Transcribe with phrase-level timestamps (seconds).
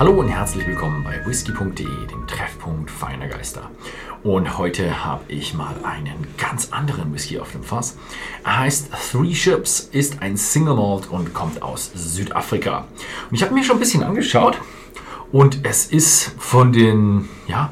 [0.00, 3.70] Hallo und herzlich willkommen bei whisky.de, dem Treffpunkt feiner Geister.
[4.22, 7.98] Und heute habe ich mal einen ganz anderen Whisky auf dem Fass.
[8.42, 12.86] Er heißt Three Ships, ist ein Single Malt und kommt aus Südafrika.
[13.28, 14.56] Und ich habe mir schon ein bisschen angeschaut
[15.32, 17.68] und es ist von den, ja,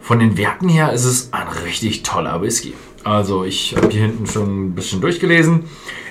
[0.00, 2.72] von den Werten her ist es ein richtig toller Whisky.
[3.02, 5.64] Also ich habe hier hinten schon ein bisschen durchgelesen.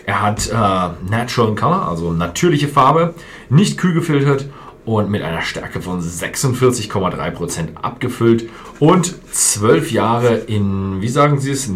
[0.05, 3.16] Er hat äh, Natural Color, also natürliche Farbe,
[3.50, 4.45] nicht kühl gefiltert
[4.86, 11.72] und mit einer Stärke von 46,3% abgefüllt und 12 Jahre in, wie sagen Sie es,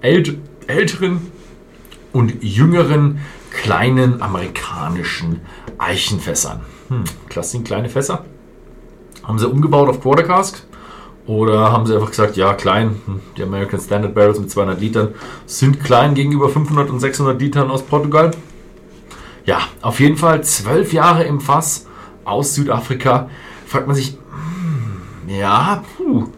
[0.00, 1.20] älteren
[2.12, 5.40] und jüngeren kleinen amerikanischen
[5.78, 6.60] Eichenfässern.
[6.88, 8.24] Hm, klasse, kleine Fässer.
[9.22, 10.62] Haben sie umgebaut auf Quarter Cask
[11.26, 15.14] oder haben sie einfach gesagt, ja, klein, hm, die American Standard Barrels mit 200 Litern
[15.46, 18.32] sind klein gegenüber 500 und 600 Litern aus Portugal?
[19.44, 21.86] Ja, auf jeden Fall 12 Jahre im Fass
[22.24, 23.28] aus Südafrika.
[23.66, 26.28] Fragt man sich, hm, ja, puh,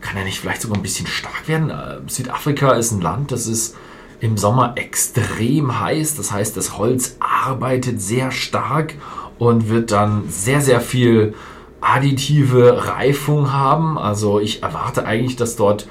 [0.00, 1.70] kann er nicht vielleicht sogar ein bisschen stark werden?
[1.70, 3.76] Äh, Südafrika ist ein Land, das ist
[4.20, 6.16] im Sommer extrem heiß.
[6.16, 8.94] Das heißt, das Holz arbeitet sehr stark
[9.38, 11.34] und wird dann sehr, sehr viel
[11.80, 13.98] additive Reifung haben.
[13.98, 15.86] Also ich erwarte eigentlich, dass dort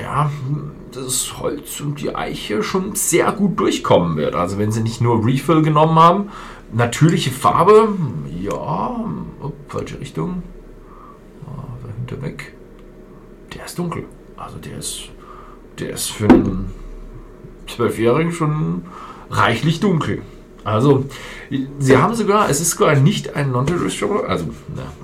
[0.00, 0.30] ja,
[0.92, 4.34] das Holz und die Eiche schon sehr gut durchkommen wird.
[4.34, 6.30] Also wenn sie nicht nur Refill genommen haben,
[6.72, 7.88] natürliche Farbe,
[8.40, 8.52] ja,
[9.42, 10.42] oh, falsche Richtung,
[11.46, 12.54] ah, dahinter weg,
[13.54, 14.04] der ist dunkel.
[14.36, 15.08] Also der ist,
[15.78, 16.70] der ist für einen
[17.66, 18.82] Zwölfjährigen schon
[19.30, 20.22] reichlich dunkel.
[20.68, 21.06] Also,
[21.78, 24.46] sie haben sogar, es ist sogar nicht ein Non-Distillery, also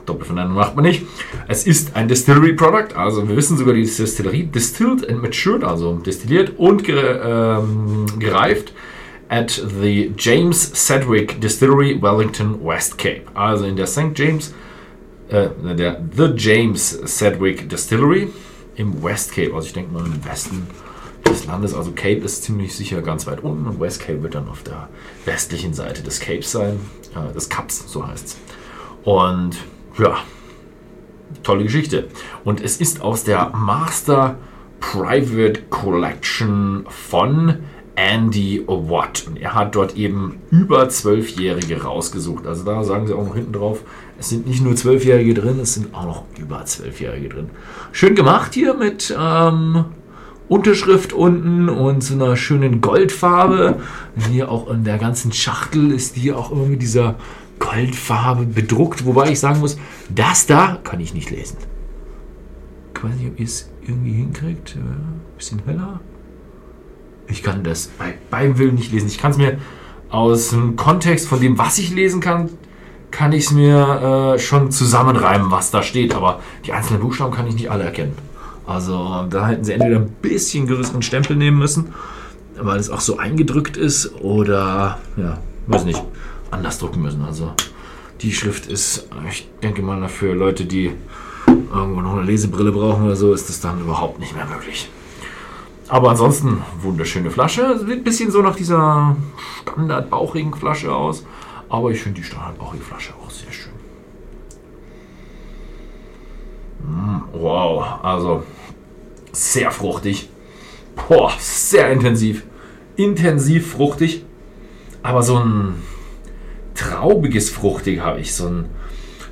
[0.05, 1.07] Doppelverneinung macht man nicht.
[1.49, 5.95] Es ist ein Distillery Product, also wir wissen sogar die Distillerie, distilled and matured, also
[5.95, 8.75] destilliert und ähm, gereift
[9.31, 13.23] at the James Sedgwick Distillery, Wellington, West Cape.
[13.33, 14.13] Also in der St.
[14.15, 14.53] James,
[15.29, 18.29] äh, der The James Sedgwick Distillery
[18.77, 20.67] im West Cape, also ich denke mal im Westen
[21.25, 21.75] des Landes.
[21.75, 24.89] Also Cape ist ziemlich sicher ganz weit unten und West Cape wird dann auf der
[25.25, 26.81] westlichen Seite des Capes sein.
[27.15, 28.37] Äh, des Cups, so heißt es.
[29.05, 29.57] Und
[29.99, 30.19] ja,
[31.43, 32.09] tolle Geschichte.
[32.45, 34.37] Und es ist aus der Master
[34.81, 37.59] Private Collection von
[37.97, 39.25] Andy Watt.
[39.27, 42.47] Und er hat dort eben über Zwölfjährige rausgesucht.
[42.47, 43.83] Also da sagen sie auch noch hinten drauf,
[44.19, 47.51] es sind nicht nur Zwölfjährige drin, es sind auch noch über Zwölfjährige drin.
[47.93, 49.85] Schön gemacht hier mit ähm,
[50.49, 53.81] Unterschrift unten und so einer schönen Goldfarbe.
[54.31, 57.15] Hier auch in der ganzen Schachtel ist hier auch irgendwie dieser
[57.59, 59.07] Goldfarbe bedruckt.
[59.07, 59.79] Wobei ich sagen muss,
[60.15, 61.57] das da kann ich nicht lesen.
[62.95, 64.77] Ich weiß nicht, ob ihr es irgendwie hinkriegt.
[64.77, 66.01] Ein bisschen heller.
[67.27, 69.07] Ich kann das bei, beim Willen nicht lesen.
[69.09, 69.59] Ich kann es mir
[70.11, 72.51] aus dem Kontext von dem, was ich lesen kann,
[73.11, 76.15] kann ich es mir äh, schon zusammenreimen, was da steht.
[76.15, 78.15] Aber die einzelnen Buchstaben kann ich nicht alle erkennen.
[78.67, 81.93] Also da hätten sie entweder ein bisschen größeren Stempel nehmen müssen,
[82.59, 86.03] weil es auch so eingedrückt ist, oder, ja, weiß nicht,
[86.51, 87.25] anders drucken müssen.
[87.25, 87.53] Also
[88.21, 90.93] die Schrift ist, ich denke mal, für Leute, die
[91.47, 94.89] irgendwo noch eine Lesebrille brauchen oder so, ist das dann überhaupt nicht mehr möglich.
[95.89, 97.79] Aber ansonsten wunderschöne Flasche.
[97.79, 99.17] Sieht ein bisschen so nach dieser
[99.63, 101.27] standardbauchigen Flasche aus.
[101.69, 103.73] Aber ich finde die standardbauchige Flasche auch sehr schön.
[107.33, 108.43] Wow, also
[109.35, 110.29] sehr fruchtig.
[110.97, 112.45] Boah, sehr intensiv.
[112.97, 114.25] Intensiv fruchtig.
[115.03, 115.75] Aber so ein
[116.75, 118.35] traubiges Fruchtig habe ich.
[118.35, 118.67] So ein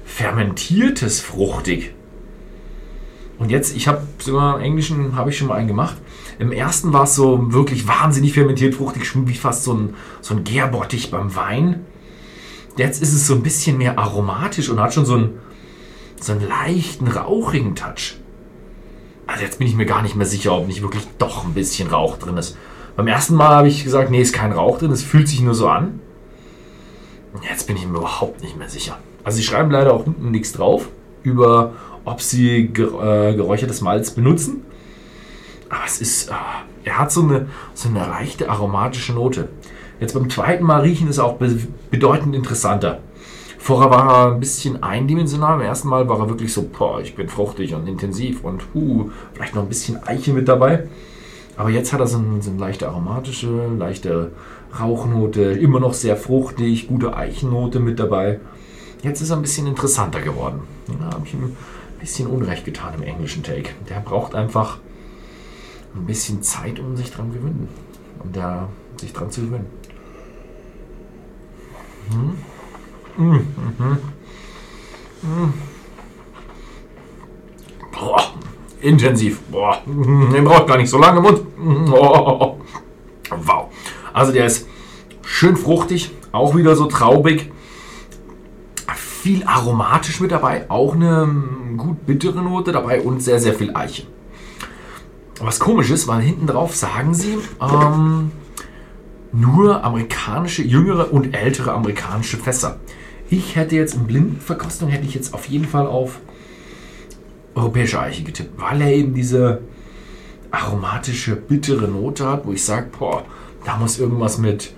[0.05, 1.95] fermentiertes Fruchtig.
[3.39, 5.97] Und jetzt, ich habe sogar im Englischen habe ich schon mal einen gemacht.
[6.39, 10.45] Im ersten war es so wirklich wahnsinnig fermentiert, fruchtig, wie fast so ein, so ein
[10.45, 11.87] Gärbottich beim Wein.
[12.77, 15.39] Jetzt ist es so ein bisschen mehr aromatisch und hat schon so einen,
[16.21, 18.22] so einen leichten, rauchigen Touch.
[19.33, 21.89] Also jetzt bin ich mir gar nicht mehr sicher, ob nicht wirklich doch ein bisschen
[21.89, 22.59] Rauch drin ist.
[22.97, 25.55] Beim ersten Mal habe ich gesagt, nee, ist kein Rauch drin, es fühlt sich nur
[25.55, 26.01] so an.
[27.49, 28.99] Jetzt bin ich mir überhaupt nicht mehr sicher.
[29.25, 30.91] Also sie schreiben leider auch unten nichts drauf
[31.23, 31.73] über,
[32.05, 32.69] ob sie äh,
[33.35, 34.67] geräuchertes Malz benutzen.
[35.71, 36.35] Aber es ist, äh,
[36.85, 39.49] er hat so eine, so eine leichte aromatische Note.
[39.99, 41.39] Jetzt beim zweiten Mal riechen ist auch
[41.91, 42.99] bedeutend interessanter.
[43.63, 45.59] Vorher war er ein bisschen eindimensional.
[45.59, 49.09] Beim ersten Mal war er wirklich so, boah, ich bin fruchtig und intensiv und uh,
[49.35, 50.89] vielleicht noch ein bisschen Eiche mit dabei.
[51.57, 54.33] Aber jetzt hat er so, ein, so eine leichte aromatische, leichte
[54.81, 58.41] Rauchnote, immer noch sehr fruchtig, gute Eichennote mit dabei.
[59.05, 60.63] Jetzt ist er ein bisschen interessanter geworden.
[60.99, 61.57] Da habe ich ihm ein
[62.01, 63.71] bisschen Unrecht getan im englischen Take.
[63.89, 64.79] Der braucht einfach
[65.95, 67.69] ein bisschen Zeit, um sich dran gewöhnen.
[68.25, 69.67] Um da, sich dran zu gewöhnen.
[72.11, 72.52] Hm?
[73.17, 73.47] Mhm.
[77.93, 78.33] Boah,
[78.81, 79.41] intensiv.
[79.43, 81.41] Boah, den braucht gar nicht so lange im Mund.
[81.93, 82.59] Oh,
[83.31, 83.69] wow.
[84.13, 84.67] Also der ist
[85.25, 87.53] schön fruchtig, auch wieder so traubig.
[88.97, 91.29] Viel aromatisch mit dabei, auch eine
[91.77, 94.03] gut bittere Note dabei und sehr, sehr viel Eiche.
[95.39, 98.33] Was komisch ist, weil hinten drauf sagen sie, ähm,
[99.33, 102.81] nur amerikanische, jüngere und ältere amerikanische Fässer.
[103.33, 106.21] Ich hätte jetzt in Blindverkostung hätte ich jetzt auf jeden Fall auf
[107.55, 109.63] europäische Eiche getippt, weil er eben diese
[110.51, 113.25] aromatische, bittere Note hat, wo ich sage, boah,
[113.65, 114.75] da muss irgendwas mit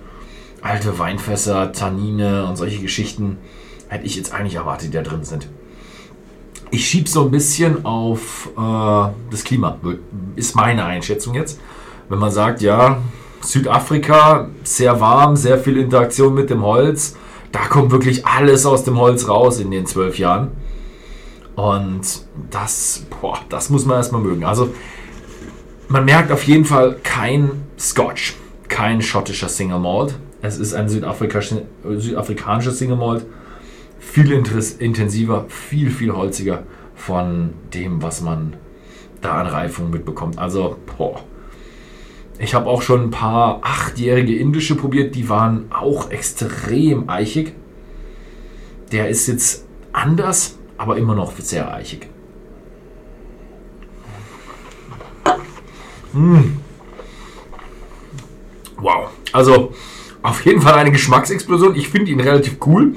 [0.61, 3.39] alte Weinfässer, Tannine und solche Geschichten,
[3.89, 5.49] hätte ich jetzt eigentlich erwartet, die da drin sind.
[6.71, 9.77] Ich schiebe so ein bisschen auf äh, das Klima,
[10.37, 11.59] ist meine Einschätzung jetzt.
[12.07, 13.01] Wenn man sagt, ja,
[13.41, 17.17] Südafrika, sehr warm, sehr viel Interaktion mit dem Holz,
[17.55, 20.51] da kommt wirklich alles aus dem Holz raus in den zwölf Jahren.
[21.55, 22.01] Und
[22.51, 24.43] das, boah, das muss man erstmal mögen.
[24.43, 24.73] Also,
[25.87, 28.35] man merkt auf jeden Fall kein Scotch,
[28.67, 30.19] kein schottischer Single Malt.
[30.41, 33.25] Es ist ein südafrikanischer Single Malt.
[33.99, 36.63] Viel intensiver, viel, viel holziger
[36.93, 38.57] von dem, was man
[39.21, 40.37] da an Reifung mitbekommt.
[40.37, 41.21] Also, boah.
[42.37, 47.53] Ich habe auch schon ein paar achtjährige indische probiert, die waren auch extrem eichig.
[48.91, 52.07] Der ist jetzt anders, aber immer noch sehr eichig.
[56.13, 56.57] Mmh.
[58.77, 59.09] Wow.
[59.31, 59.73] Also
[60.21, 61.75] auf jeden Fall eine Geschmacksexplosion.
[61.75, 62.95] Ich finde ihn relativ cool.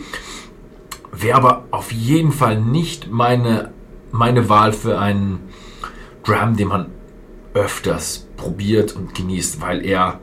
[1.13, 3.73] Wäre aber auf jeden Fall nicht meine,
[4.13, 5.41] meine Wahl für einen
[6.25, 6.87] Dram, den man
[7.59, 10.21] öfters probiert und genießt, weil er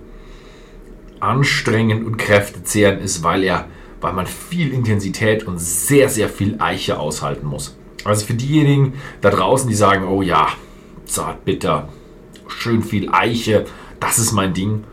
[1.20, 3.68] anstrengend und kräftezehrend ist, weil er,
[4.00, 7.78] weil man viel Intensität und sehr, sehr viel Eiche aushalten muss.
[8.06, 10.48] Also für diejenigen da draußen, die sagen, oh ja,
[11.06, 11.90] zart, bitter,
[12.48, 13.66] schön viel Eiche,
[14.00, 14.84] das ist mein Ding,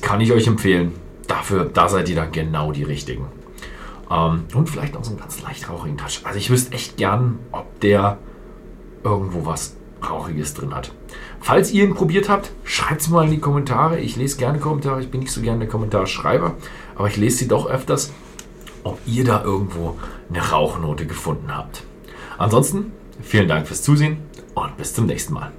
[0.00, 0.92] kann ich euch empfehlen.
[1.26, 3.26] Dafür, da seid ihr dann genau die richtigen.
[4.10, 6.20] Ähm, und vielleicht auch so einen ganz leicht rauchigen Touch.
[6.24, 8.18] Also ich wüsste echt gern, ob der
[9.04, 10.92] irgendwo was Rauchiges drin hat.
[11.40, 13.98] Falls ihr ihn probiert habt, schreibt es mal in die Kommentare.
[13.98, 15.00] Ich lese gerne Kommentare.
[15.00, 16.54] Ich bin nicht so gerne der Kommentarschreiber,
[16.94, 18.12] aber ich lese sie doch öfters,
[18.84, 19.96] ob ihr da irgendwo
[20.28, 21.82] eine Rauchnote gefunden habt.
[22.38, 22.92] Ansonsten
[23.22, 24.18] vielen Dank fürs Zusehen
[24.54, 25.52] und bis zum nächsten Mal.